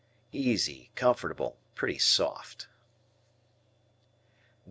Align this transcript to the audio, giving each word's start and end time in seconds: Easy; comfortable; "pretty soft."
Easy; 0.31 0.89
comfortable; 0.95 1.57
"pretty 1.75 1.99
soft." 1.99 2.65